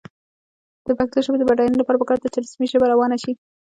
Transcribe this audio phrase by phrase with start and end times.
[0.85, 3.31] د پښتو ژبې د بډاینې لپاره پکار ده چې رسمي ژبه روانه شي.